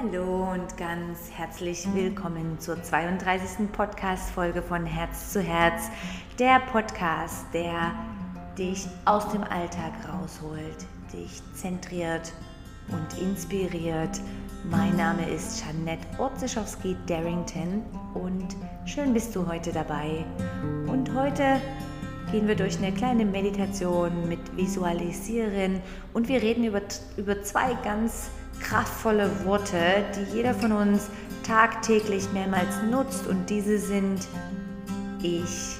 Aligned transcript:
Hallo 0.00 0.52
und 0.52 0.76
ganz 0.76 1.30
herzlich 1.34 1.88
willkommen 1.92 2.60
zur 2.60 2.80
32. 2.80 3.72
Podcast-Folge 3.72 4.62
von 4.62 4.86
Herz 4.86 5.32
zu 5.32 5.40
Herz. 5.40 5.90
Der 6.38 6.60
Podcast, 6.60 7.46
der 7.52 7.92
dich 8.56 8.86
aus 9.06 9.28
dem 9.30 9.42
Alltag 9.42 9.92
rausholt, 10.08 10.86
dich 11.12 11.42
zentriert 11.54 12.32
und 12.88 13.20
inspiriert. 13.20 14.20
Mein 14.70 14.96
Name 14.96 15.28
ist 15.28 15.64
Jeanette 15.64 16.06
Orzeschowski-Darrington 16.18 17.82
und 18.14 18.54
schön 18.84 19.12
bist 19.12 19.34
du 19.34 19.48
heute 19.48 19.72
dabei. 19.72 20.24
Und 20.86 21.12
heute 21.14 21.60
gehen 22.30 22.46
wir 22.46 22.56
durch 22.56 22.78
eine 22.78 22.92
kleine 22.92 23.24
Meditation 23.24 24.28
mit 24.28 24.56
Visualisieren 24.56 25.80
und 26.12 26.28
wir 26.28 26.40
reden 26.40 26.62
über, 26.64 26.82
über 27.16 27.42
zwei 27.42 27.74
ganz 27.82 28.30
kraftvolle 28.68 29.44
Worte, 29.44 30.04
die 30.14 30.36
jeder 30.36 30.54
von 30.54 30.72
uns 30.72 31.08
tagtäglich 31.42 32.30
mehrmals 32.32 32.82
nutzt 32.90 33.26
und 33.26 33.48
diese 33.48 33.78
sind 33.78 34.28
Ich 35.22 35.76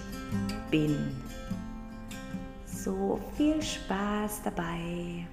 bin. 0.71 0.97
So 2.67 3.21
viel 3.37 3.63
Spaß 3.63 4.43
dabei. 4.45 5.27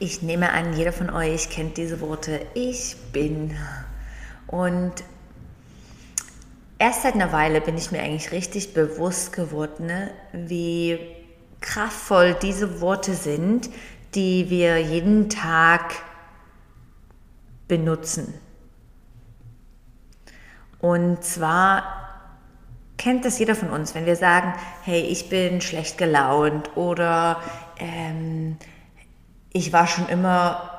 Ich 0.00 0.22
nehme 0.22 0.52
an, 0.52 0.74
jeder 0.76 0.92
von 0.92 1.10
euch 1.10 1.50
kennt 1.50 1.76
diese 1.76 2.00
Worte 2.00 2.46
Ich 2.54 2.96
bin. 3.12 3.56
Und 4.46 4.92
erst 6.78 7.02
seit 7.02 7.14
einer 7.14 7.32
Weile 7.32 7.60
bin 7.60 7.76
ich 7.76 7.90
mir 7.90 8.02
eigentlich 8.02 8.32
richtig 8.32 8.74
bewusst 8.74 9.32
geworden, 9.32 9.86
ne, 9.86 10.10
wie 10.32 10.98
kraftvoll 11.60 12.34
diese 12.34 12.80
Worte 12.80 13.14
sind, 13.14 13.68
die 14.14 14.48
wir 14.50 14.78
jeden 14.78 15.28
Tag 15.28 15.94
benutzen. 17.66 18.32
Und 20.80 21.24
zwar 21.24 21.82
kennt 22.96 23.24
das 23.24 23.38
jeder 23.38 23.54
von 23.54 23.70
uns, 23.70 23.94
wenn 23.94 24.06
wir 24.06 24.16
sagen, 24.16 24.54
hey, 24.82 25.00
ich 25.00 25.28
bin 25.28 25.60
schlecht 25.60 25.98
gelaunt 25.98 26.76
oder 26.76 27.40
ähm, 27.78 28.56
ich 29.52 29.72
war 29.72 29.86
schon 29.86 30.08
immer 30.08 30.70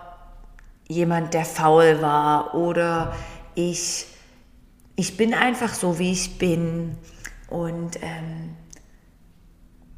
jemand, 0.87 1.33
der 1.33 1.45
faul 1.45 2.01
war 2.01 2.55
oder 2.55 3.15
ich, 3.55 4.07
ich 4.99 5.15
bin 5.15 5.33
einfach 5.33 5.73
so, 5.73 5.97
wie 5.97 6.11
ich 6.11 6.37
bin 6.37 6.97
und 7.47 7.95
ähm, 8.01 8.57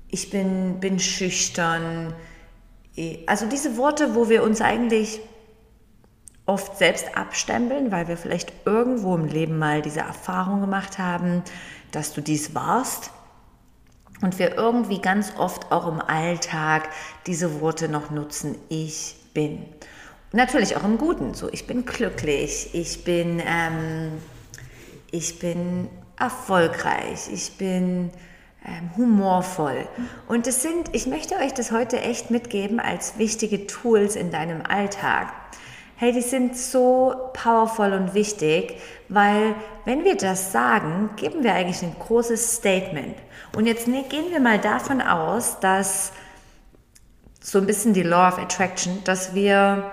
ich 0.09 0.30
bin, 0.30 0.80
bin 0.80 0.99
schüchtern. 0.99 2.13
Also 3.25 3.47
diese 3.47 3.77
Worte, 3.77 4.13
wo 4.13 4.29
wir 4.29 4.44
uns 4.44 4.61
eigentlich 4.61 5.19
oft 6.45 6.77
selbst 6.77 7.17
abstempeln, 7.17 7.91
weil 7.91 8.07
wir 8.09 8.16
vielleicht 8.16 8.53
irgendwo 8.66 9.16
im 9.16 9.25
Leben 9.25 9.57
mal 9.57 9.81
diese 9.81 10.02
Erfahrung 10.02 10.61
gemacht 10.61 10.99
haben, 10.99 11.41
dass 11.91 12.13
du 12.13 12.22
dies 12.22 12.53
warst. 12.53 13.09
Und 14.22 14.38
wir 14.38 14.55
irgendwie 14.55 15.02
ganz 15.02 15.33
oft 15.35 15.72
auch 15.72 15.88
im 15.88 15.99
Alltag 15.99 16.89
diese 17.25 17.59
Worte 17.59 17.89
noch 17.89 18.11
nutzen, 18.11 18.55
ich 18.69 19.16
bin. 19.33 19.66
Natürlich 20.31 20.77
auch 20.77 20.83
im 20.83 20.99
Guten. 20.99 21.33
So, 21.33 21.49
ich 21.52 21.66
bin 21.66 21.85
glücklich, 21.85 22.69
ich 22.73 23.03
bin, 23.03 23.41
ähm, 23.44 24.11
ich 25.11 25.39
bin 25.39 25.89
erfolgreich, 26.17 27.29
ich 27.31 27.57
bin 27.57 28.11
ähm, 28.65 28.91
humorvoll. 28.95 29.87
Und 30.27 30.47
das 30.47 30.61
sind, 30.61 30.93
ich 30.93 31.07
möchte 31.07 31.35
euch 31.35 31.53
das 31.53 31.71
heute 31.71 31.99
echt 31.99 32.31
mitgeben 32.31 32.79
als 32.79 33.17
wichtige 33.17 33.67
Tools 33.67 34.15
in 34.15 34.31
deinem 34.31 34.61
Alltag. 34.61 35.33
Hey, 35.95 36.13
die 36.13 36.21
sind 36.21 36.57
so 36.57 37.13
powerful 37.33 37.93
und 37.93 38.13
wichtig, 38.13 38.79
weil 39.07 39.55
wenn 39.85 40.03
wir 40.03 40.16
das 40.16 40.51
sagen, 40.51 41.11
geben 41.16 41.44
wir 41.44 41.53
eigentlich 41.53 41.83
ein 41.83 41.95
großes 42.00 42.55
Statement. 42.55 43.16
Und 43.55 43.67
jetzt 43.67 43.88
ne, 43.88 44.03
gehen 44.09 44.31
wir 44.31 44.39
mal 44.39 44.57
davon 44.57 45.01
aus, 45.01 45.59
dass 45.59 46.11
so 47.39 47.57
ein 47.57 47.66
bisschen 47.66 47.94
die 47.94 48.03
Law 48.03 48.29
of 48.29 48.39
Attraction, 48.39 49.03
dass 49.03 49.35
wir 49.35 49.91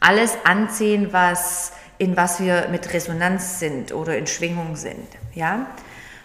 alles 0.00 0.36
anziehen, 0.44 1.08
was, 1.12 1.72
in 1.98 2.16
was 2.16 2.40
wir 2.40 2.68
mit 2.70 2.92
Resonanz 2.92 3.58
sind 3.58 3.92
oder 3.92 4.16
in 4.16 4.26
Schwingung 4.26 4.76
sind. 4.76 5.08
Ja? 5.34 5.66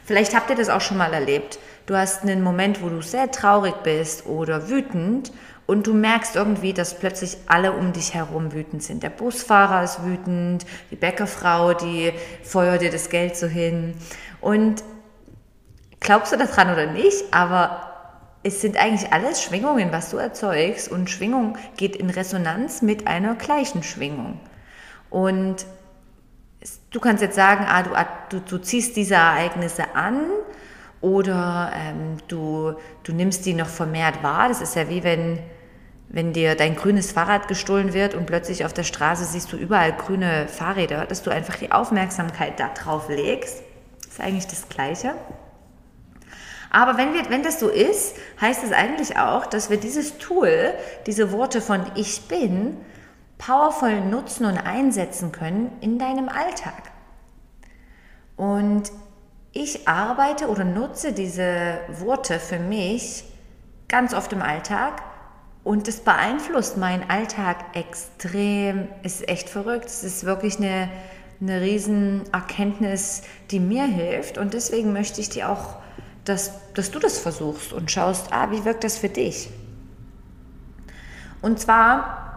Vielleicht 0.05 0.35
habt 0.35 0.49
ihr 0.49 0.55
das 0.55 0.69
auch 0.69 0.81
schon 0.81 0.97
mal 0.97 1.13
erlebt. 1.13 1.59
Du 1.85 1.95
hast 1.95 2.23
einen 2.23 2.43
Moment, 2.43 2.81
wo 2.81 2.89
du 2.89 3.01
sehr 3.01 3.31
traurig 3.31 3.75
bist 3.83 4.25
oder 4.25 4.69
wütend 4.69 5.31
und 5.67 5.87
du 5.87 5.93
merkst 5.93 6.35
irgendwie, 6.35 6.73
dass 6.73 6.99
plötzlich 6.99 7.37
alle 7.47 7.71
um 7.71 7.93
dich 7.93 8.13
herum 8.13 8.51
wütend 8.51 8.83
sind. 8.83 9.03
Der 9.03 9.09
Busfahrer 9.09 9.83
ist 9.83 10.03
wütend, 10.03 10.65
die 10.89 10.95
Bäckerfrau, 10.95 11.73
die 11.73 12.11
feuert 12.43 12.81
dir 12.81 12.91
das 12.91 13.09
Geld 13.09 13.37
so 13.37 13.47
hin. 13.47 13.93
Und 14.41 14.83
glaubst 15.99 16.33
du 16.33 16.37
daran 16.37 16.73
oder 16.73 16.87
nicht, 16.87 17.23
aber 17.31 17.87
es 18.43 18.59
sind 18.59 18.75
eigentlich 18.75 19.13
alles 19.13 19.41
Schwingungen, 19.41 19.91
was 19.91 20.09
du 20.09 20.17
erzeugst 20.17 20.89
und 20.89 21.09
Schwingung 21.09 21.57
geht 21.77 21.95
in 21.95 22.09
Resonanz 22.09 22.81
mit 22.81 23.07
einer 23.07 23.35
gleichen 23.35 23.83
Schwingung. 23.83 24.39
Und 25.11 25.65
du 26.89 26.99
kannst 26.99 27.21
jetzt 27.21 27.35
sagen, 27.35 27.65
ah, 27.67 27.83
du, 27.83 27.91
du, 28.29 28.39
du 28.39 28.57
ziehst 28.57 28.95
diese 28.95 29.15
Ereignisse 29.15 29.93
an 29.93 30.21
oder 31.01 31.71
ähm, 31.75 32.17
du, 32.27 32.73
du 33.03 33.13
nimmst 33.13 33.45
die 33.45 33.53
noch 33.53 33.67
vermehrt 33.67 34.23
wahr. 34.23 34.47
Das 34.47 34.61
ist 34.61 34.75
ja 34.75 34.89
wie 34.89 35.03
wenn, 35.03 35.39
wenn 36.09 36.33
dir 36.33 36.55
dein 36.55 36.75
grünes 36.75 37.11
Fahrrad 37.11 37.47
gestohlen 37.47 37.93
wird 37.93 38.15
und 38.15 38.25
plötzlich 38.25 38.65
auf 38.65 38.73
der 38.73 38.83
Straße 38.83 39.25
siehst 39.25 39.51
du 39.51 39.57
überall 39.57 39.91
grüne 39.91 40.47
Fahrräder, 40.47 41.05
dass 41.05 41.23
du 41.23 41.29
einfach 41.29 41.57
die 41.57 41.71
Aufmerksamkeit 41.71 42.59
da 42.59 42.69
drauf 42.69 43.09
legst. 43.09 43.61
Das 44.03 44.13
ist 44.13 44.21
eigentlich 44.21 44.47
das 44.47 44.69
Gleiche. 44.69 45.13
Aber 46.69 46.97
wenn, 46.97 47.13
wir, 47.13 47.29
wenn 47.29 47.43
das 47.43 47.59
so 47.59 47.67
ist, 47.67 48.15
heißt 48.39 48.63
es 48.63 48.71
eigentlich 48.71 49.17
auch, 49.17 49.45
dass 49.45 49.69
wir 49.69 49.77
dieses 49.77 50.19
Tool, 50.19 50.73
diese 51.05 51.33
Worte 51.33 51.59
von 51.59 51.81
Ich 51.95 52.29
bin, 52.29 52.77
powervoll 53.41 54.01
nutzen 54.01 54.45
und 54.45 54.57
einsetzen 54.57 55.31
können 55.31 55.71
in 55.81 55.97
deinem 55.97 56.29
Alltag. 56.29 56.91
Und 58.37 58.91
ich 59.51 59.87
arbeite 59.87 60.47
oder 60.47 60.63
nutze 60.63 61.11
diese 61.11 61.79
Worte 61.99 62.39
für 62.39 62.59
mich 62.59 63.25
ganz 63.87 64.13
oft 64.13 64.31
im 64.31 64.41
Alltag 64.41 65.01
und 65.63 65.87
es 65.87 65.99
beeinflusst 65.99 66.77
meinen 66.77 67.09
Alltag 67.09 67.57
extrem. 67.73 68.87
Es 69.03 69.21
ist 69.21 69.29
echt 69.29 69.49
verrückt. 69.49 69.85
Es 69.85 70.03
ist 70.03 70.23
wirklich 70.23 70.57
eine, 70.57 70.87
eine 71.41 71.61
riesen 71.61 72.21
Erkenntnis, 72.31 73.23
die 73.49 73.59
mir 73.59 73.85
hilft 73.85 74.37
und 74.37 74.53
deswegen 74.53 74.93
möchte 74.93 75.19
ich 75.19 75.29
dir 75.29 75.49
auch 75.49 75.81
dass, 76.25 76.51
dass 76.73 76.91
du 76.91 76.99
das 76.99 77.17
versuchst 77.17 77.73
und 77.73 77.89
schaust, 77.89 78.31
ah, 78.31 78.51
wie 78.51 78.63
wirkt 78.63 78.83
das 78.83 78.97
für 78.97 79.09
dich? 79.09 79.49
Und 81.41 81.59
zwar 81.59 82.30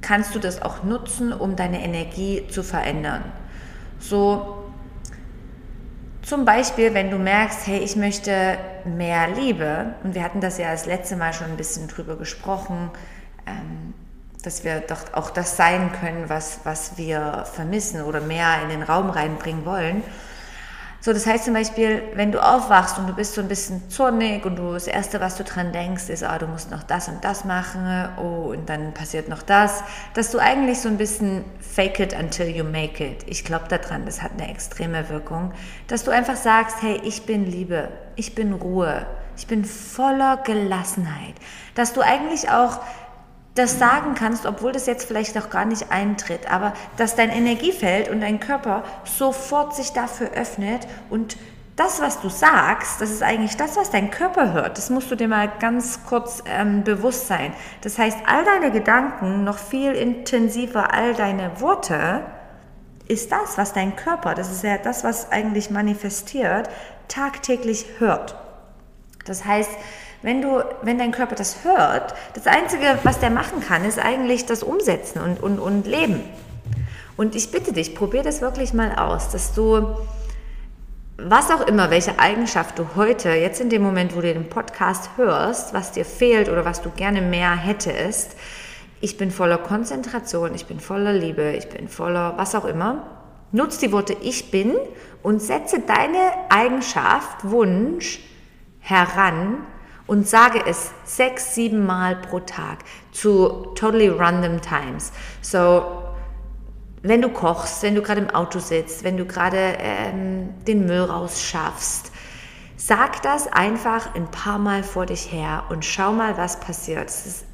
kannst 0.00 0.34
du 0.34 0.38
das 0.38 0.62
auch 0.62 0.82
nutzen, 0.82 1.32
um 1.32 1.56
deine 1.56 1.82
Energie 1.82 2.46
zu 2.48 2.62
verändern. 2.62 3.24
So 3.98 4.64
zum 6.22 6.44
Beispiel, 6.44 6.94
wenn 6.94 7.10
du 7.10 7.18
merkst, 7.18 7.66
hey, 7.66 7.78
ich 7.80 7.96
möchte 7.96 8.58
mehr 8.84 9.28
Liebe, 9.28 9.94
und 10.04 10.14
wir 10.14 10.22
hatten 10.22 10.40
das 10.40 10.58
ja 10.58 10.70
das 10.70 10.86
letzte 10.86 11.16
Mal 11.16 11.32
schon 11.32 11.48
ein 11.48 11.56
bisschen 11.56 11.88
drüber 11.88 12.16
gesprochen, 12.16 12.90
ähm, 13.46 13.94
dass 14.42 14.64
wir 14.64 14.80
doch 14.80 15.12
auch 15.12 15.30
das 15.30 15.56
sein 15.56 15.92
können, 15.92 16.28
was, 16.28 16.60
was 16.64 16.96
wir 16.96 17.44
vermissen 17.52 18.02
oder 18.02 18.20
mehr 18.20 18.62
in 18.62 18.70
den 18.70 18.82
Raum 18.82 19.10
reinbringen 19.10 19.66
wollen. 19.66 20.02
So, 21.02 21.14
das 21.14 21.26
heißt 21.26 21.46
zum 21.46 21.54
Beispiel, 21.54 22.02
wenn 22.12 22.30
du 22.30 22.44
aufwachst 22.44 22.98
und 22.98 23.06
du 23.06 23.14
bist 23.14 23.32
so 23.32 23.40
ein 23.40 23.48
bisschen 23.48 23.88
zornig 23.88 24.44
und 24.44 24.56
du 24.56 24.74
das 24.74 24.86
Erste, 24.86 25.18
was 25.18 25.36
du 25.36 25.44
dran 25.44 25.72
denkst, 25.72 26.10
ist, 26.10 26.22
ah, 26.22 26.36
du 26.36 26.46
musst 26.46 26.70
noch 26.70 26.82
das 26.82 27.08
und 27.08 27.24
das 27.24 27.46
machen, 27.46 28.10
oh, 28.18 28.50
und 28.50 28.68
dann 28.68 28.92
passiert 28.92 29.26
noch 29.26 29.42
das, 29.42 29.82
dass 30.12 30.30
du 30.30 30.38
eigentlich 30.38 30.78
so 30.78 30.90
ein 30.90 30.98
bisschen 30.98 31.42
fake 31.58 32.00
it 32.00 32.12
until 32.12 32.48
you 32.48 32.64
make 32.64 33.02
it. 33.02 33.24
Ich 33.26 33.44
glaube 33.44 33.64
daran, 33.68 34.04
das 34.04 34.20
hat 34.20 34.32
eine 34.36 34.50
extreme 34.50 35.08
Wirkung, 35.08 35.52
dass 35.88 36.04
du 36.04 36.10
einfach 36.10 36.36
sagst, 36.36 36.82
hey, 36.82 37.00
ich 37.02 37.24
bin 37.24 37.50
Liebe, 37.50 37.88
ich 38.16 38.34
bin 38.34 38.52
Ruhe, 38.52 39.06
ich 39.38 39.46
bin 39.46 39.64
voller 39.64 40.36
Gelassenheit, 40.44 41.34
dass 41.74 41.94
du 41.94 42.02
eigentlich 42.02 42.50
auch 42.50 42.78
das 43.54 43.78
sagen 43.78 44.14
kannst, 44.14 44.46
obwohl 44.46 44.72
das 44.72 44.86
jetzt 44.86 45.06
vielleicht 45.06 45.34
noch 45.34 45.50
gar 45.50 45.64
nicht 45.64 45.90
eintritt, 45.90 46.50
aber 46.50 46.72
dass 46.96 47.16
dein 47.16 47.30
Energiefeld 47.30 48.08
und 48.08 48.20
dein 48.20 48.40
Körper 48.40 48.84
sofort 49.04 49.74
sich 49.74 49.92
dafür 49.92 50.30
öffnet 50.30 50.86
und 51.10 51.36
das, 51.76 52.00
was 52.00 52.20
du 52.20 52.28
sagst, 52.28 53.00
das 53.00 53.10
ist 53.10 53.22
eigentlich 53.22 53.56
das, 53.56 53.76
was 53.76 53.90
dein 53.90 54.10
Körper 54.10 54.52
hört. 54.52 54.76
Das 54.76 54.90
musst 54.90 55.10
du 55.10 55.14
dir 55.14 55.28
mal 55.28 55.50
ganz 55.60 56.00
kurz 56.04 56.42
ähm, 56.44 56.84
bewusst 56.84 57.26
sein. 57.26 57.54
Das 57.80 57.96
heißt, 57.96 58.18
all 58.26 58.44
deine 58.44 58.70
Gedanken, 58.70 59.44
noch 59.44 59.56
viel 59.56 59.92
intensiver, 59.92 60.92
all 60.92 61.14
deine 61.14 61.58
Worte, 61.60 62.22
ist 63.08 63.32
das, 63.32 63.56
was 63.56 63.72
dein 63.72 63.96
Körper, 63.96 64.34
das 64.34 64.52
ist 64.52 64.62
ja 64.62 64.76
das, 64.76 65.04
was 65.04 65.32
eigentlich 65.32 65.70
manifestiert, 65.70 66.68
tagtäglich 67.08 67.86
hört. 67.98 68.36
Das 69.24 69.44
heißt, 69.44 69.70
wenn 70.22 70.42
du, 70.42 70.62
wenn 70.82 70.98
dein 70.98 71.12
Körper 71.12 71.34
das 71.34 71.64
hört, 71.64 72.14
das 72.34 72.46
Einzige, 72.46 72.98
was 73.04 73.20
der 73.20 73.30
machen 73.30 73.60
kann, 73.60 73.84
ist 73.84 73.98
eigentlich 73.98 74.46
das 74.46 74.62
Umsetzen 74.62 75.20
und, 75.20 75.42
und, 75.42 75.58
und 75.58 75.86
Leben. 75.86 76.20
Und 77.16 77.34
ich 77.34 77.50
bitte 77.50 77.72
dich, 77.72 77.94
probier 77.94 78.22
das 78.22 78.40
wirklich 78.40 78.72
mal 78.72 78.94
aus, 78.94 79.30
dass 79.30 79.54
du, 79.54 79.86
was 81.16 81.50
auch 81.50 81.66
immer, 81.66 81.90
welche 81.90 82.18
Eigenschaft 82.18 82.78
du 82.78 82.86
heute, 82.96 83.30
jetzt 83.30 83.60
in 83.60 83.70
dem 83.70 83.82
Moment, 83.82 84.14
wo 84.14 84.20
du 84.20 84.32
den 84.32 84.48
Podcast 84.48 85.10
hörst, 85.16 85.74
was 85.74 85.92
dir 85.92 86.04
fehlt 86.04 86.48
oder 86.48 86.64
was 86.64 86.82
du 86.82 86.90
gerne 86.90 87.22
mehr 87.22 87.56
hättest, 87.56 88.36
ich 89.02 89.16
bin 89.16 89.30
voller 89.30 89.58
Konzentration, 89.58 90.54
ich 90.54 90.66
bin 90.66 90.78
voller 90.78 91.14
Liebe, 91.14 91.52
ich 91.52 91.68
bin 91.70 91.88
voller 91.88 92.34
was 92.36 92.54
auch 92.54 92.66
immer. 92.66 93.06
Nutz 93.52 93.78
die 93.78 93.92
Worte 93.92 94.14
ich 94.20 94.50
bin 94.50 94.74
und 95.22 95.40
setze 95.40 95.80
deine 95.80 96.18
Eigenschaft, 96.50 97.50
Wunsch 97.50 98.20
heran 98.80 99.66
und 100.10 100.26
sage 100.26 100.60
es 100.66 100.90
sechs, 101.04 101.54
sieben 101.54 101.86
Mal 101.86 102.16
pro 102.16 102.40
Tag 102.40 102.78
zu 103.12 103.68
totally 103.76 104.08
random 104.08 104.60
times. 104.60 105.12
So, 105.40 105.84
wenn 107.00 107.22
du 107.22 107.28
kochst, 107.28 107.84
wenn 107.84 107.94
du 107.94 108.02
gerade 108.02 108.20
im 108.20 108.30
Auto 108.30 108.58
sitzt, 108.58 109.04
wenn 109.04 109.16
du 109.16 109.24
gerade 109.24 109.76
ähm, 109.78 110.52
den 110.66 110.84
Müll 110.84 111.02
rausschaffst, 111.02 112.10
sag 112.76 113.22
das 113.22 113.46
einfach 113.52 114.16
ein 114.16 114.28
paar 114.28 114.58
Mal 114.58 114.82
vor 114.82 115.06
dich 115.06 115.30
her 115.30 115.66
und 115.68 115.84
schau 115.84 116.10
mal, 116.10 116.36
was 116.36 116.58
passiert. 116.58 117.08
Es 117.08 117.26
ist 117.26 117.44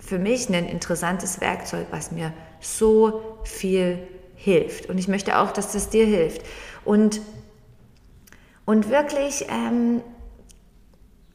für 0.00 0.18
mich 0.18 0.48
ein 0.48 0.66
interessantes 0.66 1.40
Werkzeug, 1.40 1.86
was 1.92 2.10
mir 2.10 2.32
so 2.58 3.38
viel 3.44 4.00
hilft. 4.34 4.86
Und 4.86 4.98
ich 4.98 5.06
möchte 5.06 5.38
auch, 5.38 5.52
dass 5.52 5.70
das 5.70 5.90
dir 5.90 6.06
hilft. 6.06 6.42
Und, 6.84 7.20
und 8.64 8.90
wirklich 8.90 9.46
ähm, 9.48 10.02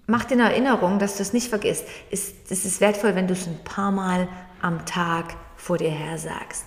mach 0.08 0.26
dir 0.26 0.36
eine 0.36 0.52
Erinnerung, 0.52 1.00
dass 1.00 1.18
du 1.18 1.24
es 1.24 1.34
nicht 1.34 1.50
vergisst. 1.50 1.86
Es, 2.12 2.34
es 2.50 2.66
ist 2.66 2.82
wertvoll, 2.82 3.16
wenn 3.16 3.28
du 3.28 3.34
es 3.34 3.48
ein 3.48 3.64
paar 3.64 3.92
Mal 3.92 4.28
am 4.62 4.86
Tag 4.86 5.36
vor 5.56 5.78
dir 5.78 5.90
her 5.90 6.18
sagst. 6.18 6.66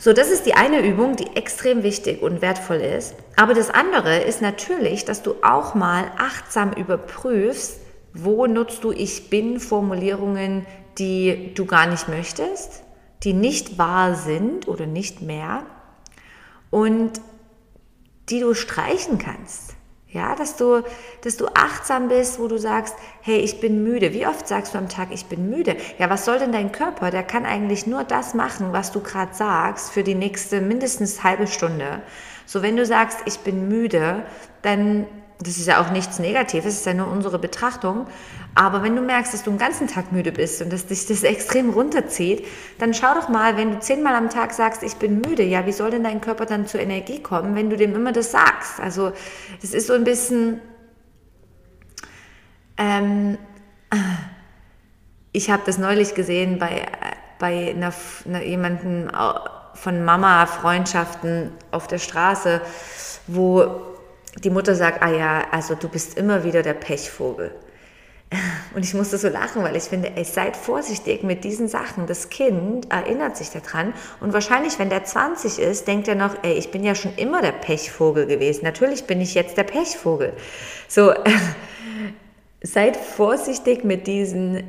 So, 0.00 0.12
das 0.12 0.30
ist 0.30 0.46
die 0.46 0.54
eine 0.54 0.86
Übung, 0.86 1.16
die 1.16 1.34
extrem 1.34 1.82
wichtig 1.82 2.22
und 2.22 2.40
wertvoll 2.40 2.76
ist. 2.76 3.14
Aber 3.34 3.52
das 3.52 3.68
andere 3.68 4.18
ist 4.18 4.40
natürlich, 4.40 5.04
dass 5.04 5.22
du 5.22 5.34
auch 5.42 5.74
mal 5.74 6.04
achtsam 6.16 6.72
überprüfst, 6.72 7.80
wo 8.14 8.46
nutzt 8.46 8.84
du 8.84 8.92
Ich 8.92 9.28
bin 9.28 9.58
Formulierungen, 9.58 10.66
die 10.98 11.52
du 11.54 11.66
gar 11.66 11.86
nicht 11.86 12.08
möchtest, 12.08 12.82
die 13.24 13.32
nicht 13.32 13.76
wahr 13.76 14.14
sind 14.14 14.68
oder 14.68 14.86
nicht 14.86 15.20
mehr 15.20 15.64
und 16.70 17.20
die 18.28 18.40
du 18.40 18.54
streichen 18.54 19.18
kannst. 19.18 19.74
Ja, 20.10 20.34
dass 20.34 20.56
du, 20.56 20.82
dass 21.20 21.36
du 21.36 21.48
achtsam 21.48 22.08
bist, 22.08 22.38
wo 22.38 22.48
du 22.48 22.58
sagst, 22.58 22.96
hey, 23.20 23.40
ich 23.40 23.60
bin 23.60 23.84
müde. 23.84 24.14
Wie 24.14 24.26
oft 24.26 24.48
sagst 24.48 24.72
du 24.72 24.78
am 24.78 24.88
Tag, 24.88 25.08
ich 25.10 25.26
bin 25.26 25.50
müde? 25.50 25.76
Ja, 25.98 26.08
was 26.08 26.24
soll 26.24 26.38
denn 26.38 26.50
dein 26.50 26.72
Körper? 26.72 27.10
Der 27.10 27.22
kann 27.22 27.44
eigentlich 27.44 27.86
nur 27.86 28.04
das 28.04 28.32
machen, 28.32 28.72
was 28.72 28.90
du 28.90 29.00
gerade 29.00 29.34
sagst, 29.34 29.90
für 29.90 30.02
die 30.02 30.14
nächste 30.14 30.62
mindestens 30.62 31.22
halbe 31.24 31.46
Stunde. 31.46 32.00
So, 32.46 32.62
wenn 32.62 32.76
du 32.76 32.86
sagst, 32.86 33.18
ich 33.26 33.40
bin 33.40 33.68
müde, 33.68 34.24
dann 34.62 35.06
das 35.40 35.56
ist 35.56 35.66
ja 35.66 35.80
auch 35.80 35.90
nichts 35.90 36.18
Negatives, 36.18 36.74
es 36.74 36.78
ist 36.80 36.86
ja 36.86 36.94
nur 36.94 37.08
unsere 37.08 37.38
Betrachtung. 37.38 38.06
Aber 38.56 38.82
wenn 38.82 38.96
du 38.96 39.02
merkst, 39.02 39.32
dass 39.32 39.44
du 39.44 39.50
den 39.50 39.58
ganzen 39.58 39.86
Tag 39.86 40.10
müde 40.10 40.32
bist 40.32 40.60
und 40.60 40.72
dass 40.72 40.86
dich 40.86 41.06
das 41.06 41.22
extrem 41.22 41.70
runterzieht, 41.70 42.44
dann 42.78 42.92
schau 42.92 43.14
doch 43.14 43.28
mal, 43.28 43.56
wenn 43.56 43.70
du 43.70 43.78
zehnmal 43.78 44.16
am 44.16 44.30
Tag 44.30 44.52
sagst, 44.52 44.82
ich 44.82 44.96
bin 44.96 45.20
müde, 45.20 45.44
ja, 45.44 45.64
wie 45.64 45.72
soll 45.72 45.92
denn 45.92 46.02
dein 46.02 46.20
Körper 46.20 46.44
dann 46.44 46.66
zur 46.66 46.80
Energie 46.80 47.22
kommen, 47.22 47.54
wenn 47.54 47.70
du 47.70 47.76
dem 47.76 47.94
immer 47.94 48.10
das 48.10 48.32
sagst? 48.32 48.80
Also, 48.80 49.12
das 49.60 49.74
ist 49.74 49.86
so 49.86 49.92
ein 49.92 50.02
bisschen. 50.02 50.60
Ähm, 52.76 53.38
ich 55.30 55.50
habe 55.50 55.62
das 55.64 55.78
neulich 55.78 56.14
gesehen 56.14 56.58
bei, 56.58 56.86
bei 57.38 57.70
einer, 57.70 57.92
einer, 58.26 58.42
jemanden 58.42 59.08
von 59.74 60.04
Mama-Freundschaften 60.04 61.52
auf 61.70 61.86
der 61.86 61.98
Straße, 61.98 62.60
wo 63.28 63.97
die 64.36 64.50
Mutter 64.50 64.74
sagt, 64.74 65.02
ah 65.02 65.10
ja, 65.10 65.46
also 65.50 65.74
du 65.74 65.88
bist 65.88 66.16
immer 66.16 66.44
wieder 66.44 66.62
der 66.62 66.74
Pechvogel. 66.74 67.52
Und 68.74 68.84
ich 68.84 68.94
musste 68.94 69.18
so 69.18 69.28
lachen, 69.28 69.62
weil 69.62 69.76
ich 69.76 69.84
finde, 69.84 70.12
ey, 70.16 70.24
seid 70.24 70.56
vorsichtig 70.56 71.22
mit 71.22 71.44
diesen 71.44 71.68
Sachen. 71.68 72.06
Das 72.06 72.28
Kind 72.28 72.90
erinnert 72.90 73.36
sich 73.36 73.50
daran 73.50 73.94
und 74.20 74.32
wahrscheinlich, 74.32 74.78
wenn 74.78 74.90
der 74.90 75.04
20 75.04 75.58
ist, 75.58 75.88
denkt 75.88 76.08
er 76.08 76.14
noch, 76.14 76.34
ey, 76.42 76.52
ich 76.52 76.70
bin 76.70 76.84
ja 76.84 76.94
schon 76.94 77.14
immer 77.16 77.40
der 77.40 77.52
Pechvogel 77.52 78.26
gewesen. 78.26 78.64
Natürlich 78.64 79.04
bin 79.04 79.20
ich 79.20 79.34
jetzt 79.34 79.56
der 79.56 79.64
Pechvogel. 79.64 80.34
So, 80.88 81.14
seid 82.62 82.96
vorsichtig 82.96 83.84
mit 83.84 84.06
diesen 84.06 84.62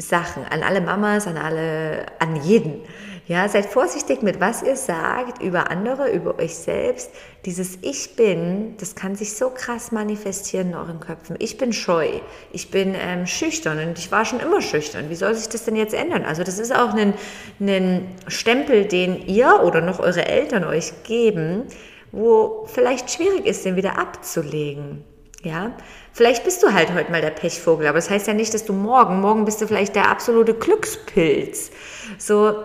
Sachen. 0.00 0.44
An 0.44 0.62
alle 0.62 0.80
Mamas, 0.80 1.26
an 1.26 1.36
alle, 1.36 2.06
an 2.18 2.36
jeden. 2.36 2.82
Ja, 3.30 3.48
seid 3.48 3.66
vorsichtig 3.66 4.22
mit 4.22 4.40
was 4.40 4.60
ihr 4.62 4.74
sagt 4.74 5.40
über 5.40 5.70
andere, 5.70 6.10
über 6.10 6.40
euch 6.40 6.56
selbst. 6.56 7.12
Dieses 7.44 7.78
Ich 7.80 8.16
bin, 8.16 8.74
das 8.78 8.96
kann 8.96 9.14
sich 9.14 9.36
so 9.36 9.50
krass 9.50 9.92
manifestieren 9.92 10.70
in 10.70 10.74
euren 10.74 10.98
Köpfen. 10.98 11.36
Ich 11.38 11.56
bin 11.56 11.72
scheu, 11.72 12.08
ich 12.52 12.72
bin 12.72 12.96
ähm, 13.00 13.28
schüchtern 13.28 13.78
und 13.86 13.98
ich 14.00 14.10
war 14.10 14.24
schon 14.24 14.40
immer 14.40 14.60
schüchtern. 14.60 15.10
Wie 15.10 15.14
soll 15.14 15.36
sich 15.36 15.48
das 15.48 15.64
denn 15.64 15.76
jetzt 15.76 15.94
ändern? 15.94 16.24
Also 16.24 16.42
das 16.42 16.58
ist 16.58 16.74
auch 16.74 16.92
ein, 16.92 17.14
ein 17.60 18.16
Stempel, 18.26 18.86
den 18.86 19.24
ihr 19.28 19.60
oder 19.62 19.80
noch 19.80 20.00
eure 20.00 20.26
Eltern 20.26 20.64
euch 20.64 21.04
geben, 21.04 21.66
wo 22.10 22.66
vielleicht 22.66 23.12
schwierig 23.12 23.46
ist, 23.46 23.64
den 23.64 23.76
wieder 23.76 23.96
abzulegen. 23.96 25.04
Ja, 25.42 25.72
vielleicht 26.12 26.44
bist 26.44 26.62
du 26.62 26.72
halt 26.72 26.92
heute 26.92 27.10
mal 27.10 27.20
der 27.20 27.30
Pechvogel, 27.30 27.86
aber 27.86 27.98
das 27.98 28.10
heißt 28.10 28.26
ja 28.26 28.34
nicht, 28.34 28.54
dass 28.54 28.64
du 28.64 28.72
morgen, 28.72 29.20
morgen 29.20 29.44
bist 29.44 29.60
du 29.60 29.66
vielleicht 29.66 29.94
der 29.96 30.08
absolute 30.08 30.54
Glückspilz. 30.54 31.70
So, 32.18 32.62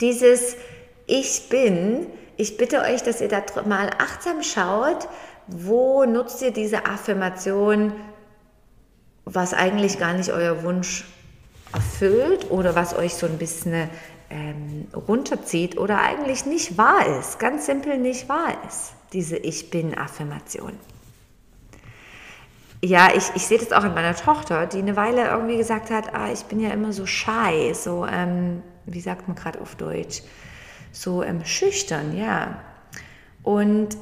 dieses 0.00 0.56
Ich 1.06 1.48
bin, 1.48 2.06
ich 2.36 2.56
bitte 2.56 2.80
euch, 2.82 3.02
dass 3.02 3.20
ihr 3.20 3.28
da 3.28 3.42
mal 3.66 3.90
achtsam 3.98 4.42
schaut, 4.42 5.08
wo 5.46 6.04
nutzt 6.04 6.42
ihr 6.42 6.52
diese 6.52 6.86
Affirmation, 6.86 7.92
was 9.24 9.52
eigentlich 9.54 9.98
gar 9.98 10.14
nicht 10.14 10.32
euer 10.32 10.62
Wunsch 10.62 11.04
erfüllt 11.72 12.50
oder 12.50 12.74
was 12.74 12.96
euch 12.96 13.14
so 13.14 13.26
ein 13.26 13.38
bisschen 13.38 13.90
ähm, 14.30 14.86
runterzieht 14.94 15.76
oder 15.76 16.00
eigentlich 16.00 16.46
nicht 16.46 16.78
wahr 16.78 17.06
ist, 17.18 17.38
ganz 17.38 17.66
simpel 17.66 17.98
nicht 17.98 18.28
wahr 18.28 18.56
ist, 18.68 18.92
diese 19.12 19.36
Ich 19.36 19.70
bin-Affirmation. 19.70 20.72
Ja, 22.82 23.10
ich, 23.14 23.24
ich 23.34 23.46
sehe 23.46 23.58
das 23.58 23.72
auch 23.72 23.84
in 23.84 23.92
meiner 23.92 24.16
Tochter, 24.16 24.66
die 24.66 24.78
eine 24.78 24.96
Weile 24.96 25.28
irgendwie 25.28 25.58
gesagt 25.58 25.90
hat, 25.90 26.14
ah, 26.14 26.32
ich 26.32 26.44
bin 26.44 26.60
ja 26.60 26.70
immer 26.70 26.92
so 26.92 27.04
shy, 27.04 27.74
so 27.74 28.06
ähm, 28.06 28.62
wie 28.86 29.00
sagt 29.00 29.28
man 29.28 29.36
gerade 29.36 29.60
auf 29.60 29.76
Deutsch, 29.76 30.22
so 30.90 31.22
ähm, 31.22 31.44
schüchtern, 31.44 32.16
ja. 32.16 32.58
Und 33.42 33.98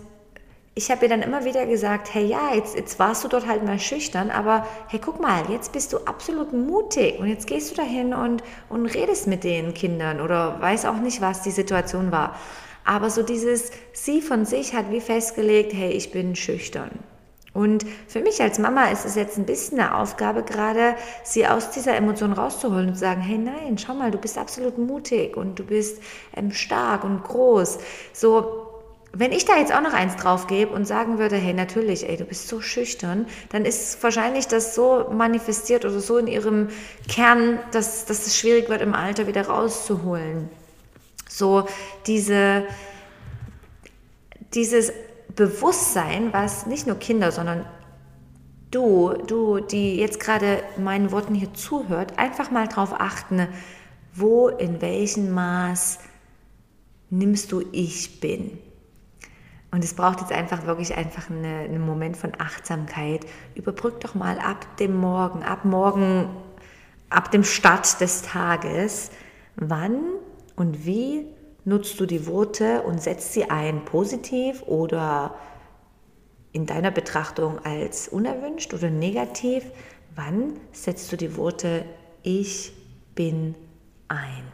ich 0.79 0.93
habe 0.93 1.07
ihr 1.07 1.09
dann 1.09 1.23
immer 1.23 1.45
wieder 1.45 1.67
gesagt, 1.67 2.15
hey 2.15 2.25
ja, 2.25 2.55
jetzt, 2.55 2.77
jetzt 2.77 3.01
warst 3.01 3.25
du 3.25 3.29
dort 3.29 3.49
halt 3.49 3.65
mal 3.65 3.81
schüchtern, 3.81 4.31
aber 4.31 4.65
hey, 4.87 5.01
guck 5.05 5.21
mal, 5.21 5.51
jetzt 5.51 5.73
bist 5.73 5.93
du 5.93 5.99
absolut 5.99 6.53
mutig 6.53 7.19
und 7.19 7.27
jetzt 7.27 7.49
gehst 7.49 7.73
du 7.73 7.75
dahin 7.75 8.15
und, 8.15 8.45
und 8.69 8.87
redest 8.87 9.27
mit 9.27 9.43
den 9.43 9.75
Kindern 9.75 10.21
oder 10.21 10.61
weiß 10.61 10.85
auch 10.85 10.99
nicht, 10.99 11.21
was 11.21 11.43
die 11.43 11.51
Situation 11.51 12.13
war. 12.13 12.37
Aber 12.85 13.11
so 13.11 13.25
dieses, 13.25 13.73
sie 13.93 14.23
von 14.23 14.45
sich 14.45 14.73
hat 14.73 14.93
wie 14.93 15.01
festgelegt, 15.01 15.73
hey, 15.75 15.91
ich 15.91 16.13
bin 16.13 16.37
schüchtern. 16.37 16.91
Und 17.59 17.85
für 18.07 18.21
mich 18.21 18.41
als 18.41 18.61
Mama 18.61 18.85
ist 18.85 19.05
es 19.05 19.17
jetzt 19.17 19.37
ein 19.37 19.45
bisschen 19.45 19.81
eine 19.81 19.97
Aufgabe 19.97 20.45
gerade, 20.45 20.95
sie 21.25 21.45
aus 21.45 21.73
dieser 21.73 21.97
Emotion 21.97 22.33
rauszuholen 22.33 22.91
und 22.91 22.95
zu 22.95 23.01
sagen, 23.01 23.21
hey 23.21 23.37
nein, 23.37 23.77
schau 23.79 23.95
mal, 23.95 24.13
du 24.13 24.19
bist 24.19 24.39
absolut 24.39 24.79
mutig 24.79 25.37
und 25.37 25.59
du 25.59 25.65
bist 25.65 26.01
ähm, 26.37 26.53
stark 26.53 27.03
und 27.03 27.25
groß. 27.25 27.79
So, 28.13 28.69
wenn 29.13 29.33
ich 29.33 29.45
da 29.45 29.57
jetzt 29.57 29.75
auch 29.75 29.81
noch 29.81 29.93
eins 29.93 30.15
drauf 30.15 30.47
gebe 30.47 30.73
und 30.73 30.85
sagen 30.85 31.19
würde, 31.19 31.35
hey, 31.35 31.53
natürlich, 31.53 32.09
ey, 32.09 32.17
du 32.17 32.27
bist 32.27 32.47
so 32.47 32.61
schüchtern, 32.61 33.27
dann 33.49 33.65
ist 33.65 34.01
wahrscheinlich 34.05 34.47
das 34.47 34.77
so 34.77 35.09
manifestiert 35.11 35.85
oder 35.85 35.99
so 35.99 36.17
in 36.19 36.29
ihrem 36.29 36.69
Kern, 37.09 37.59
dass, 37.73 38.05
dass 38.05 38.25
es 38.29 38.39
schwierig 38.39 38.69
wird, 38.69 38.83
im 38.83 38.95
Alter 38.95 39.27
wieder 39.27 39.49
rauszuholen. 39.49 40.49
So 41.29 41.67
diese, 42.07 42.69
dieses 44.55 44.93
Bewusstsein, 45.39 46.33
was 46.33 46.67
nicht 46.67 46.89
nur 46.89 46.97
Kinder, 46.97 47.31
sondern 47.31 47.65
du, 48.73 49.15
du, 49.29 49.61
die 49.61 49.95
jetzt 49.95 50.19
gerade 50.19 50.65
meinen 50.77 51.13
Worten 51.13 51.33
hier 51.33 51.55
zuhört, 51.55 52.19
einfach 52.19 52.51
mal 52.51 52.67
darauf 52.67 53.01
achten, 53.01 53.47
wo, 54.13 54.49
in 54.49 54.81
welchem 54.81 55.31
Maß 55.31 56.01
nimmst 57.11 57.53
du 57.53 57.63
ich 57.71 58.19
bin. 58.19 58.59
Und 59.71 59.85
es 59.85 59.95
braucht 59.95 60.21
jetzt 60.21 60.33
einfach 60.33 60.67
wirklich 60.67 60.97
einfach 60.97 61.31
eine, 61.31 61.61
einen 61.61 61.87
Moment 61.87 62.17
von 62.17 62.33
Achtsamkeit. 62.37 63.25
Überbrück 63.55 64.01
doch 64.01 64.17
mal 64.17 64.41
ab 64.41 64.77
dem 64.79 64.97
Morgen, 64.97 65.45
ab 65.45 65.65
morgen, 65.65 66.29
ab 67.11 67.31
dem 67.31 67.45
Start 67.45 68.01
des 68.01 68.23
Tages, 68.23 69.13
wann 69.55 70.01
und 70.57 70.85
wie 70.85 71.27
nutzt 71.69 72.01
du 72.01 72.07
die 72.07 72.27
Worte 72.27 72.83
und 72.83 73.03
setzt 73.03 73.35
sie 73.35 73.51
ein, 73.51 73.85
positiv 73.85 74.63
oder 74.63 75.35
in 76.53 76.67
deiner 76.67 76.91
Betrachtung 76.91 77.59
als 77.65 78.09
unerwünscht 78.09 78.73
oder 78.75 78.91
negativ? 78.91 79.65
Wann 80.15 80.59
setzt 80.73 81.13
du 81.13 81.17
die 81.17 81.37
Worte 81.37 81.85
ich 82.23 82.73
bin 83.15 83.55
ein? 84.09 84.45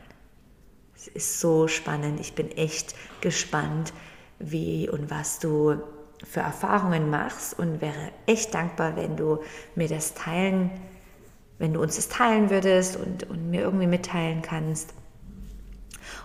Es 0.96 1.08
ist 1.08 1.40
so 1.40 1.68
spannend. 1.68 2.20
Ich 2.20 2.34
bin 2.34 2.50
echt 2.50 2.94
gespannt, 3.20 3.92
wie 4.38 4.88
und 4.88 5.10
was 5.10 5.38
du 5.38 5.76
für 6.24 6.40
Erfahrungen 6.40 7.10
machst 7.10 7.58
und 7.58 7.80
wäre 7.80 8.10
echt 8.26 8.54
dankbar, 8.54 8.96
wenn 8.96 9.16
du 9.16 9.38
mir 9.74 9.88
das 9.88 10.14
teilen, 10.14 10.70
wenn 11.58 11.74
du 11.74 11.80
uns 11.80 11.96
das 11.96 12.08
teilen 12.08 12.50
würdest 12.50 12.96
und, 12.96 13.28
und 13.30 13.50
mir 13.50 13.60
irgendwie 13.62 13.86
mitteilen 13.86 14.42
kannst, 14.42 14.94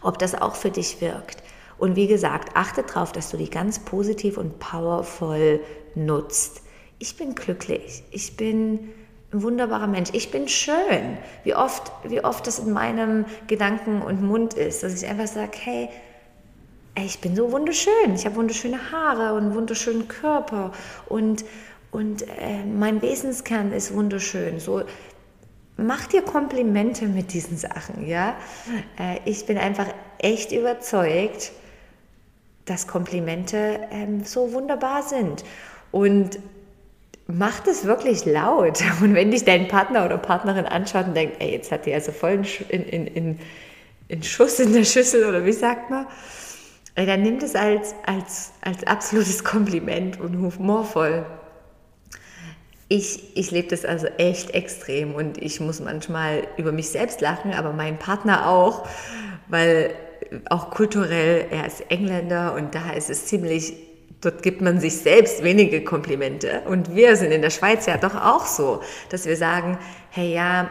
ob 0.01 0.19
das 0.19 0.39
auch 0.39 0.55
für 0.55 0.71
dich 0.71 1.01
wirkt. 1.01 1.43
Und 1.77 1.95
wie 1.95 2.07
gesagt, 2.07 2.55
achte 2.55 2.83
darauf, 2.83 3.11
dass 3.11 3.31
du 3.31 3.37
die 3.37 3.49
ganz 3.49 3.79
positiv 3.79 4.37
und 4.37 4.59
powervoll 4.59 5.61
nutzt. 5.95 6.61
Ich 6.99 7.15
bin 7.15 7.35
glücklich. 7.35 8.03
Ich 8.11 8.35
bin 8.35 8.89
ein 9.31 9.43
wunderbarer 9.43 9.87
Mensch. 9.87 10.09
Ich 10.13 10.31
bin 10.31 10.47
schön. 10.47 11.17
Wie 11.43 11.55
oft, 11.55 11.91
wie 12.03 12.23
oft 12.23 12.45
das 12.47 12.59
in 12.59 12.73
meinem 12.73 13.25
Gedanken 13.47 14.01
und 14.01 14.21
Mund 14.21 14.55
ist, 14.55 14.83
dass 14.83 15.01
ich 15.01 15.07
einfach 15.07 15.27
sage, 15.27 15.51
hey, 15.63 15.89
ich 17.05 17.21
bin 17.21 17.35
so 17.35 17.51
wunderschön. 17.51 18.13
Ich 18.15 18.25
habe 18.25 18.35
wunderschöne 18.35 18.91
Haare 18.91 19.33
und 19.33 19.43
einen 19.43 19.55
wunderschönen 19.55 20.07
Körper 20.07 20.73
und, 21.07 21.45
und 21.91 22.23
äh, 22.23 22.65
mein 22.65 23.01
Wesenskern 23.01 23.71
ist 23.71 23.93
wunderschön. 23.93 24.59
So, 24.59 24.83
mach 25.85 26.07
dir 26.07 26.21
Komplimente 26.21 27.05
mit 27.05 27.33
diesen 27.33 27.57
Sachen, 27.57 28.07
ja. 28.07 28.35
Äh, 28.99 29.19
ich 29.25 29.45
bin 29.45 29.57
einfach 29.57 29.87
echt 30.19 30.51
überzeugt, 30.51 31.51
dass 32.65 32.87
Komplimente 32.87 33.79
ähm, 33.91 34.23
so 34.23 34.53
wunderbar 34.53 35.03
sind. 35.03 35.43
Und 35.91 36.39
mach 37.27 37.59
das 37.61 37.85
wirklich 37.85 38.25
laut. 38.25 38.81
Und 39.01 39.15
wenn 39.15 39.31
dich 39.31 39.45
dein 39.45 39.67
Partner 39.67 40.05
oder 40.05 40.17
Partnerin 40.17 40.65
anschaut 40.65 41.07
und 41.07 41.15
denkt, 41.15 41.37
ey, 41.39 41.51
jetzt 41.51 41.71
hat 41.71 41.85
die 41.85 41.93
also 41.93 42.11
voll 42.11 42.41
in, 42.69 42.83
in, 42.83 43.07
in, 43.07 43.39
in 44.07 44.23
Schuss 44.23 44.59
in 44.59 44.73
der 44.73 44.83
Schüssel 44.83 45.25
oder 45.25 45.45
wie 45.45 45.53
sagt 45.53 45.89
man, 45.89 46.07
dann 46.95 47.21
nimm 47.21 47.39
das 47.39 47.55
als, 47.55 47.95
als, 48.05 48.51
als 48.61 48.83
absolutes 48.85 49.43
Kompliment 49.43 50.19
und 50.19 50.37
humorvoll. 50.41 51.25
Ich, 52.89 53.37
ich 53.37 53.51
lebe 53.51 53.67
das 53.67 53.85
also 53.85 54.07
echt 54.17 54.51
extrem 54.51 55.13
und 55.13 55.37
ich 55.37 55.59
muss 55.59 55.79
manchmal 55.79 56.47
über 56.57 56.71
mich 56.71 56.89
selbst 56.89 57.21
lachen, 57.21 57.53
aber 57.53 57.71
mein 57.71 57.99
Partner 57.99 58.49
auch, 58.49 58.87
weil 59.47 59.91
auch 60.49 60.71
kulturell, 60.71 61.45
er 61.51 61.67
ist 61.67 61.89
Engländer 61.91 62.55
und 62.55 62.75
da 62.75 62.91
ist 62.91 63.09
es 63.09 63.27
ziemlich, 63.27 63.73
dort 64.21 64.41
gibt 64.43 64.61
man 64.61 64.79
sich 64.79 64.97
selbst 64.97 65.43
wenige 65.43 65.83
Komplimente. 65.83 66.61
Und 66.65 66.95
wir 66.95 67.15
sind 67.15 67.31
in 67.31 67.41
der 67.41 67.49
Schweiz 67.51 67.85
ja 67.85 67.97
doch 67.97 68.15
auch 68.15 68.45
so, 68.45 68.81
dass 69.09 69.25
wir 69.25 69.37
sagen, 69.37 69.77
hey 70.09 70.33
ja, 70.33 70.69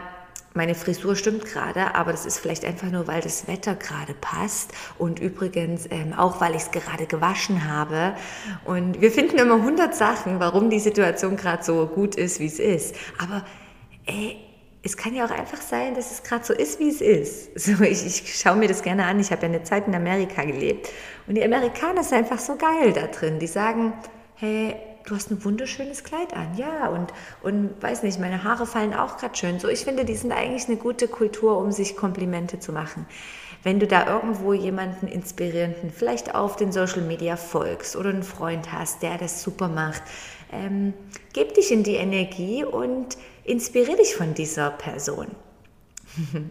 meine 0.59 0.75
Frisur 0.75 1.15
stimmt 1.15 1.45
gerade, 1.45 1.95
aber 1.95 2.11
das 2.11 2.25
ist 2.25 2.37
vielleicht 2.37 2.65
einfach 2.65 2.91
nur, 2.91 3.07
weil 3.07 3.21
das 3.21 3.47
Wetter 3.47 3.75
gerade 3.75 4.13
passt 4.13 4.73
und 4.97 5.17
übrigens 5.17 5.87
ähm, 5.89 6.11
auch, 6.11 6.41
weil 6.41 6.53
ich 6.53 6.63
es 6.63 6.71
gerade 6.71 7.05
gewaschen 7.05 7.65
habe. 7.65 8.13
Und 8.65 8.99
wir 8.99 9.09
finden 9.09 9.37
immer 9.37 9.55
100 9.55 9.95
Sachen, 9.95 10.41
warum 10.41 10.69
die 10.69 10.81
Situation 10.81 11.37
gerade 11.37 11.63
so 11.63 11.87
gut 11.87 12.15
ist, 12.15 12.41
wie 12.41 12.47
es 12.47 12.59
ist. 12.59 12.93
Aber 13.17 13.45
ey, 14.05 14.35
es 14.83 14.97
kann 14.97 15.15
ja 15.15 15.23
auch 15.23 15.31
einfach 15.31 15.61
sein, 15.61 15.95
dass 15.95 16.11
es 16.11 16.23
gerade 16.23 16.43
so 16.43 16.53
ist, 16.53 16.77
wie 16.81 16.89
es 16.89 16.99
ist. 16.99 17.51
So, 17.55 17.81
ich, 17.81 18.05
ich 18.05 18.37
schaue 18.37 18.57
mir 18.57 18.67
das 18.67 18.81
gerne 18.83 19.05
an. 19.05 19.17
Ich 19.21 19.31
habe 19.31 19.43
ja 19.43 19.47
eine 19.47 19.63
Zeit 19.63 19.87
in 19.87 19.95
Amerika 19.95 20.43
gelebt. 20.43 20.89
Und 21.25 21.35
die 21.35 21.43
Amerikaner 21.43 22.03
sind 22.03 22.17
einfach 22.17 22.39
so 22.39 22.57
geil 22.57 22.91
da 22.91 23.07
drin. 23.07 23.39
Die 23.39 23.47
sagen, 23.47 23.93
hey, 24.35 24.75
du 25.09 25.15
hast 25.15 25.31
ein 25.31 25.43
wunderschönes 25.43 26.03
Kleid 26.03 26.33
an. 26.33 26.55
Ja, 26.55 26.87
und, 26.89 27.11
und 27.41 27.81
weiß 27.81 28.03
nicht, 28.03 28.19
meine 28.19 28.43
Haare 28.43 28.65
fallen 28.65 28.93
auch 28.93 29.17
gerade 29.17 29.35
schön. 29.35 29.59
So, 29.59 29.67
ich 29.67 29.79
finde, 29.79 30.05
die 30.05 30.15
sind 30.15 30.31
eigentlich 30.31 30.67
eine 30.67 30.77
gute 30.77 31.07
Kultur, 31.07 31.57
um 31.57 31.71
sich 31.71 31.95
Komplimente 31.95 32.59
zu 32.59 32.71
machen. 32.71 33.05
Wenn 33.63 33.79
du 33.79 33.87
da 33.87 34.07
irgendwo 34.07 34.53
jemanden 34.53 35.07
inspirierenden, 35.07 35.91
vielleicht 35.91 36.33
auf 36.35 36.55
den 36.55 36.71
Social 36.71 37.01
Media 37.01 37.35
folgst 37.35 37.95
oder 37.95 38.09
einen 38.09 38.23
Freund 38.23 38.71
hast, 38.71 39.01
der 39.01 39.17
das 39.17 39.43
super 39.43 39.67
macht, 39.67 40.01
ähm, 40.51 40.93
gib 41.33 41.55
dich 41.55 41.71
in 41.71 41.83
die 41.83 41.95
Energie 41.95 42.63
und 42.63 43.17
inspiriere 43.43 43.97
dich 43.97 44.15
von 44.15 44.33
dieser 44.33 44.69
Person. 44.69 45.27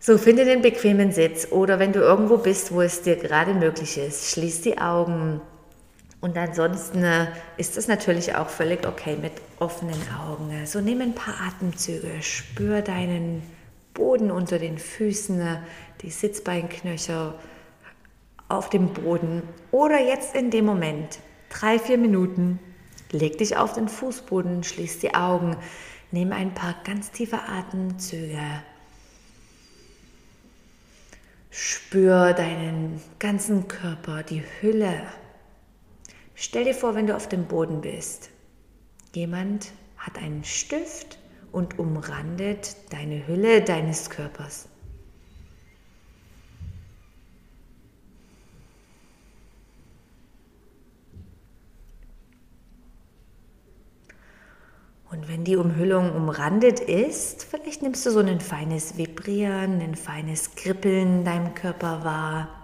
so, 0.00 0.18
finde 0.18 0.44
den 0.44 0.62
bequemen 0.62 1.12
Sitz 1.12 1.48
oder 1.50 1.78
wenn 1.78 1.92
du 1.92 2.00
irgendwo 2.00 2.38
bist, 2.38 2.72
wo 2.72 2.80
es 2.80 3.02
dir 3.02 3.16
gerade 3.16 3.54
möglich 3.54 3.98
ist, 3.98 4.30
schließ 4.30 4.60
die 4.60 4.78
Augen. 4.78 5.40
Und 6.24 6.38
ansonsten 6.38 7.04
äh, 7.04 7.26
ist 7.58 7.76
es 7.76 7.86
natürlich 7.86 8.34
auch 8.34 8.48
völlig 8.48 8.86
okay 8.86 9.14
mit 9.20 9.32
offenen 9.58 10.00
Augen. 10.26 10.64
So 10.64 10.80
nimm 10.80 11.02
ein 11.02 11.14
paar 11.14 11.34
Atemzüge, 11.38 12.22
spür 12.22 12.80
deinen 12.80 13.42
Boden 13.92 14.30
unter 14.30 14.58
den 14.58 14.78
Füßen, 14.78 15.38
äh, 15.38 15.56
die 16.00 16.08
Sitzbeinknöchel 16.08 17.34
auf 18.48 18.70
dem 18.70 18.94
Boden 18.94 19.42
oder 19.70 20.00
jetzt 20.00 20.34
in 20.34 20.50
dem 20.50 20.64
Moment, 20.64 21.18
drei, 21.50 21.78
vier 21.78 21.98
Minuten, 21.98 22.58
Leg 23.10 23.36
dich 23.36 23.58
auf 23.58 23.74
den 23.74 23.88
Fußboden, 23.88 24.64
schließ 24.64 25.00
die 25.00 25.14
Augen, 25.14 25.58
nimm 26.10 26.32
ein 26.32 26.54
paar 26.54 26.74
ganz 26.84 27.10
tiefe 27.10 27.38
Atemzüge. 27.38 28.40
Spür 31.50 32.32
deinen 32.32 33.02
ganzen 33.18 33.68
Körper, 33.68 34.22
die 34.22 34.42
Hülle. 34.62 35.02
Stell 36.34 36.64
dir 36.64 36.74
vor, 36.74 36.94
wenn 36.94 37.06
du 37.06 37.16
auf 37.16 37.28
dem 37.28 37.46
Boden 37.46 37.80
bist. 37.80 38.30
Jemand 39.14 39.72
hat 39.96 40.18
einen 40.18 40.44
Stift 40.44 41.18
und 41.52 41.78
umrandet 41.78 42.76
deine 42.90 43.26
Hülle 43.28 43.62
deines 43.62 44.10
Körpers. 44.10 44.68
Und 55.10 55.28
wenn 55.28 55.44
die 55.44 55.54
Umhüllung 55.54 56.12
umrandet 56.12 56.80
ist, 56.80 57.44
vielleicht 57.44 57.82
nimmst 57.82 58.04
du 58.04 58.10
so 58.10 58.18
ein 58.18 58.40
feines 58.40 58.96
Vibrieren, 58.96 59.80
ein 59.80 59.94
feines 59.94 60.56
Kribbeln 60.56 61.18
in 61.20 61.24
deinem 61.24 61.54
Körper 61.54 62.02
wahr. 62.02 62.63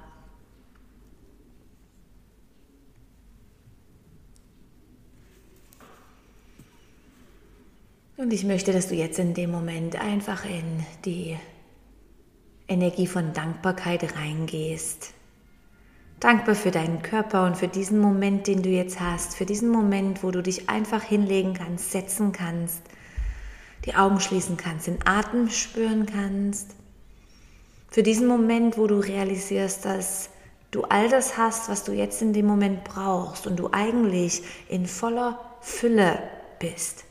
Und 8.20 8.34
ich 8.34 8.44
möchte, 8.44 8.72
dass 8.72 8.88
du 8.88 8.94
jetzt 8.94 9.18
in 9.18 9.32
dem 9.32 9.50
Moment 9.50 9.98
einfach 9.98 10.44
in 10.44 10.84
die 11.06 11.38
Energie 12.68 13.06
von 13.06 13.32
Dankbarkeit 13.32 14.14
reingehst 14.14 15.14
dankbar 16.20 16.54
für 16.54 16.70
deinen 16.70 17.00
Körper 17.00 17.46
und 17.46 17.56
für 17.56 17.66
diesen 17.66 17.98
Moment, 17.98 18.46
den 18.46 18.62
du 18.62 18.68
jetzt 18.68 19.00
hast, 19.00 19.34
für 19.34 19.46
diesen 19.46 19.70
Moment, 19.70 20.22
wo 20.22 20.30
du 20.30 20.42
dich 20.42 20.68
einfach 20.68 21.02
hinlegen 21.02 21.54
kannst, 21.54 21.90
setzen 21.90 22.32
kannst, 22.32 22.82
die 23.86 23.94
Augen 23.94 24.20
schließen 24.20 24.58
kannst, 24.58 24.86
den 24.86 24.98
Atem 25.06 25.48
spüren 25.48 26.04
kannst. 26.04 26.74
Für 27.88 28.02
diesen 28.02 28.28
Moment, 28.28 28.76
wo 28.76 28.86
du 28.86 28.98
realisierst, 28.98 29.86
dass 29.86 30.28
du 30.70 30.82
all 30.82 31.08
das 31.08 31.38
hast, 31.38 31.70
was 31.70 31.84
du 31.84 31.92
jetzt 31.92 32.20
in 32.20 32.34
dem 32.34 32.46
Moment 32.46 32.84
brauchst 32.84 33.46
und 33.46 33.58
du 33.58 33.70
eigentlich 33.72 34.42
in 34.68 34.86
voller 34.86 35.40
Fülle 35.62 36.22
bist. 36.58 37.04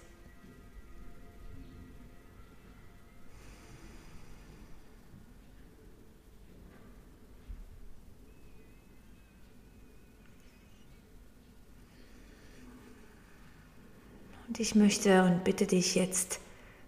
Und 14.49 14.59
ich 14.59 14.73
möchte 14.73 15.25
und 15.25 15.43
bitte 15.43 15.67
dich 15.67 15.93
jetzt, 15.93 16.39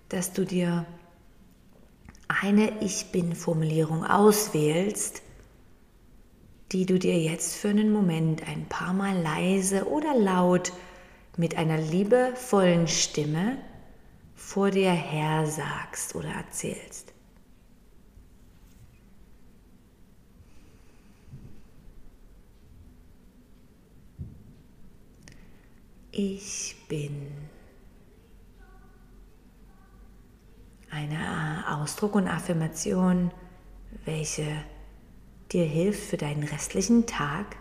dass 0.10 0.34
du 0.34 0.46
dir 0.46 0.84
eine 2.28 2.82
Ich 2.82 3.12
bin-Formulierung 3.12 4.04
auswählst, 4.04 5.22
die 6.72 6.88
du 6.88 6.98
dir 6.98 7.20
jetzt 7.20 7.54
für 7.54 7.70
einen 7.70 7.94
Moment 7.94 8.48
ein 8.48 8.68
paar 8.68 8.94
Mal 8.94 9.22
leise 9.22 9.88
oder 9.88 10.16
laut 10.18 10.74
mit 11.38 11.56
einer 11.56 11.78
liebevollen 11.78 12.88
Stimme 12.88 13.60
vor 14.34 14.72
dir 14.72 14.90
her 14.90 15.46
sagst 15.46 16.16
oder 16.16 16.30
erzählst. 16.30 17.14
Ich 26.12 26.76
bin. 26.90 27.41
einer 30.92 31.66
äh, 31.68 31.74
Ausdruck 31.74 32.16
und 32.16 32.28
Affirmation, 32.28 33.32
welche 34.06 34.46
dir 35.52 35.66
hilft 35.66 36.10
für 36.10 36.18
deinen 36.18 36.44
restlichen 36.44 37.06
Tag. 37.06 37.58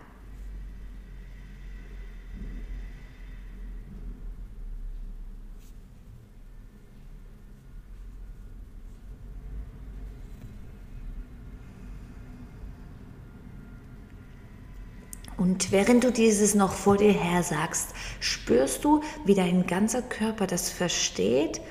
Und 15.37 15.71
während 15.71 16.03
du 16.03 16.11
dieses 16.11 16.53
noch 16.53 16.71
vor 16.71 16.97
dir 16.97 17.11
her 17.11 17.41
sagst, 17.41 17.95
spürst 18.19 18.83
du, 18.83 19.01
wie 19.25 19.33
dein 19.33 19.65
ganzer 19.65 20.03
Körper 20.03 20.45
das 20.45 20.69
versteht 20.69 21.61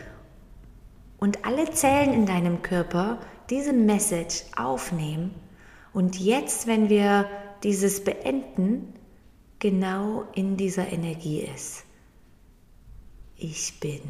und 1.21 1.45
alle 1.45 1.71
Zellen 1.71 2.13
in 2.13 2.27
deinem 2.27 2.63
Körper 2.63 3.21
diese 3.51 3.73
Message 3.73 4.45
aufnehmen. 4.57 5.35
Und 5.93 6.19
jetzt, 6.19 6.67
wenn 6.67 6.89
wir 6.89 7.29
dieses 7.63 8.03
beenden, 8.03 8.95
genau 9.59 10.25
in 10.35 10.57
dieser 10.57 10.91
Energie 10.91 11.43
ist. 11.43 11.85
Ich 13.37 13.79
bin. 13.81 14.01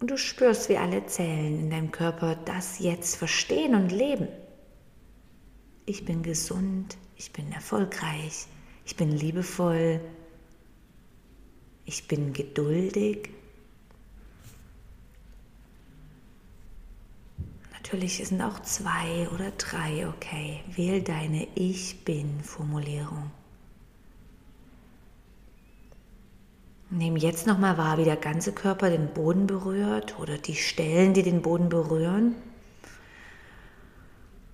Und 0.00 0.10
du 0.10 0.18
spürst, 0.18 0.68
wie 0.68 0.76
alle 0.76 1.06
Zellen 1.06 1.60
in 1.60 1.70
deinem 1.70 1.92
Körper 1.92 2.34
das 2.34 2.80
jetzt 2.80 3.14
verstehen 3.14 3.76
und 3.76 3.92
leben. 3.92 4.26
Ich 5.86 6.04
bin 6.04 6.24
gesund, 6.24 6.96
ich 7.16 7.32
bin 7.32 7.52
erfolgreich, 7.52 8.46
ich 8.84 8.96
bin 8.96 9.12
liebevoll, 9.12 10.00
ich 11.84 12.08
bin 12.08 12.32
geduldig. 12.32 13.30
Natürlich 17.72 18.26
sind 18.26 18.40
auch 18.40 18.60
zwei 18.60 19.28
oder 19.34 19.50
drei 19.58 20.08
okay. 20.08 20.60
Wähl 20.74 21.02
deine 21.02 21.46
Ich 21.54 22.04
bin-Formulierung. 22.04 23.30
Nehm 26.90 27.16
jetzt 27.16 27.46
nochmal 27.46 27.78
wahr, 27.78 27.98
wie 27.98 28.04
der 28.04 28.16
ganze 28.16 28.52
Körper 28.52 28.90
den 28.90 29.14
Boden 29.14 29.46
berührt 29.46 30.18
oder 30.18 30.38
die 30.38 30.54
Stellen, 30.54 31.14
die 31.14 31.22
den 31.22 31.42
Boden 31.42 31.68
berühren. 31.70 32.34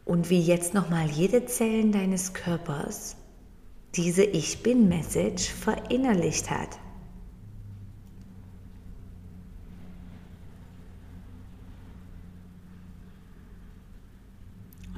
Und 0.04 0.30
wie 0.30 0.40
jetzt 0.40 0.72
nochmal 0.72 1.10
jede 1.10 1.46
Zelle 1.46 1.90
deines 1.90 2.32
Körpers 2.32 3.16
diese 3.94 4.24
Ich 4.24 4.62
bin-Message 4.62 5.50
verinnerlicht 5.52 6.48
hat. 6.50 6.78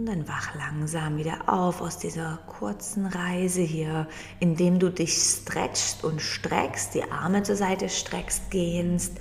Und 0.01 0.07
dann 0.07 0.27
wach 0.27 0.55
langsam 0.55 1.19
wieder 1.19 1.47
auf 1.47 1.83
aus 1.83 1.99
dieser 1.99 2.39
kurzen 2.47 3.05
Reise 3.05 3.61
hier, 3.61 4.09
indem 4.39 4.79
du 4.79 4.89
dich 4.89 5.13
stretchst 5.13 6.05
und 6.05 6.23
streckst, 6.23 6.95
die 6.95 7.03
Arme 7.03 7.43
zur 7.43 7.57
Seite 7.57 7.91
streckst, 7.91 8.51
gehst 8.51 9.21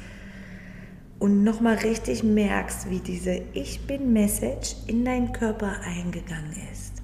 und 1.19 1.43
nochmal 1.43 1.75
richtig 1.79 2.23
merkst, 2.23 2.89
wie 2.89 2.99
diese 2.99 3.41
Ich 3.51 3.87
bin-Message 3.87 4.77
in 4.87 5.03
deinen 5.03 5.33
Körper 5.33 5.81
eingegangen 5.83 6.55
ist. 6.71 6.99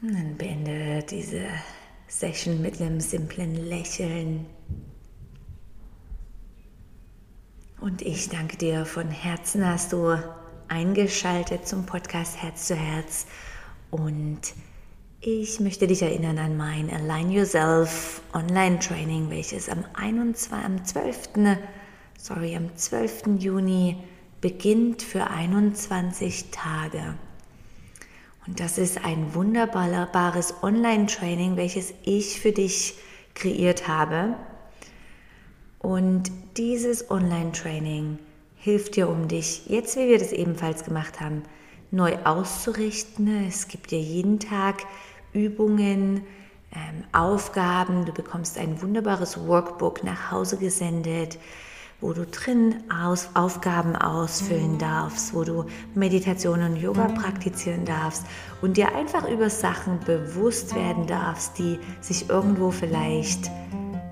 dann 0.13 0.35
beende 0.37 1.03
diese 1.09 1.45
Session 2.07 2.61
mit 2.61 2.81
einem 2.81 2.99
simplen 2.99 3.55
Lächeln. 3.55 4.45
Und 7.79 8.01
ich 8.01 8.29
danke 8.29 8.57
dir 8.57 8.85
von 8.85 9.09
Herzen, 9.09 9.65
hast 9.65 9.93
du 9.93 10.17
eingeschaltet 10.67 11.67
zum 11.67 11.85
Podcast 11.85 12.41
Herz 12.41 12.67
zu 12.67 12.75
Herz. 12.75 13.25
Und 13.89 14.39
ich 15.19 15.59
möchte 15.59 15.87
dich 15.87 16.01
erinnern 16.01 16.37
an 16.37 16.57
mein 16.57 16.89
Align 16.89 17.31
Yourself 17.31 18.21
Online 18.33 18.79
Training, 18.79 19.29
welches 19.29 19.69
am, 19.69 19.83
21, 19.93 20.51
am 20.51 20.85
12. 20.85 21.29
Sorry, 22.17 22.55
am 22.55 22.75
12. 22.75 23.39
Juni 23.39 23.97
beginnt 24.41 25.01
für 25.01 25.27
21 25.27 26.51
Tage. 26.51 27.15
Und 28.47 28.59
das 28.59 28.77
ist 28.77 29.05
ein 29.05 29.35
wunderbares 29.35 30.55
Online-Training, 30.63 31.57
welches 31.57 31.93
ich 32.03 32.39
für 32.39 32.51
dich 32.51 32.95
kreiert 33.35 33.87
habe. 33.87 34.35
Und 35.79 36.31
dieses 36.57 37.09
Online-Training 37.11 38.19
hilft 38.57 38.95
dir, 38.95 39.09
um 39.09 39.27
dich, 39.27 39.67
jetzt 39.67 39.95
wie 39.95 40.07
wir 40.07 40.19
das 40.19 40.31
ebenfalls 40.31 40.83
gemacht 40.83 41.19
haben, 41.19 41.43
neu 41.91 42.17
auszurichten. 42.23 43.47
Es 43.47 43.67
gibt 43.67 43.91
dir 43.91 43.99
jeden 43.99 44.39
Tag 44.39 44.83
Übungen, 45.33 46.23
ähm, 46.73 47.03
Aufgaben. 47.11 48.05
Du 48.05 48.11
bekommst 48.11 48.57
ein 48.57 48.81
wunderbares 48.81 49.45
Workbook 49.47 50.03
nach 50.03 50.31
Hause 50.31 50.57
gesendet 50.57 51.37
wo 52.01 52.13
du 52.13 52.25
drin 52.25 52.75
aus, 52.89 53.29
Aufgaben 53.35 53.95
ausfüllen 53.95 54.79
darfst, 54.79 55.33
wo 55.33 55.43
du 55.43 55.65
Meditation 55.93 56.63
und 56.63 56.75
Yoga 56.75 57.05
praktizieren 57.07 57.85
darfst 57.85 58.25
und 58.61 58.75
dir 58.75 58.95
einfach 58.95 59.29
über 59.29 59.49
Sachen 59.49 59.99
bewusst 59.99 60.75
werden 60.75 61.05
darfst, 61.05 61.57
die 61.59 61.79
sich 62.01 62.29
irgendwo 62.29 62.71
vielleicht 62.71 63.51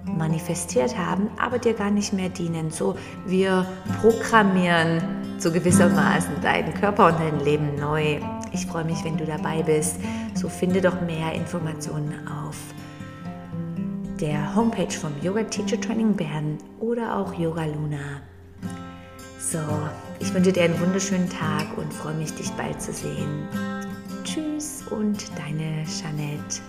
manifestiert 0.06 0.98
haben, 0.98 1.30
aber 1.40 1.58
dir 1.58 1.74
gar 1.74 1.92
nicht 1.92 2.14
mehr 2.14 2.30
dienen. 2.30 2.70
So, 2.70 2.96
wir 3.26 3.66
programmieren 4.02 5.02
so 5.40 5.52
gewissermaßen 5.52 6.42
deinen 6.42 6.74
Körper 6.74 7.08
und 7.08 7.20
dein 7.20 7.40
Leben 7.40 7.76
neu. 7.76 8.20
Ich 8.52 8.66
freue 8.66 8.84
mich, 8.84 9.04
wenn 9.04 9.18
du 9.18 9.26
dabei 9.26 9.64
bist. 9.64 9.96
So 10.36 10.50
finde 10.50 10.82
doch 10.82 11.02
mehr 11.02 11.34
Informationen 11.34 12.28
auf 12.28 12.58
der 14.20 14.54
Homepage 14.54 14.92
vom 14.92 15.14
Yoga 15.22 15.44
Teacher 15.44 15.80
Training 15.80 16.14
Bern 16.14 16.58
oder 16.80 17.16
auch 17.16 17.34
Yoga 17.34 17.66
Luna. 17.66 18.22
So, 19.40 19.60
ich 20.20 20.34
wünsche 20.34 20.52
dir 20.52 20.64
einen 20.64 20.80
wunderschönen 20.80 21.30
Tag 21.30 21.78
und 21.78 21.94
freue 21.94 22.16
mich, 22.16 22.34
dich 22.34 22.52
bald 22.52 22.82
zu 22.82 22.92
sehen. 22.92 23.48
Tschüss 24.24 24.84
und 24.90 25.32
deine 25.38 25.86
Jeanette. 25.86 26.62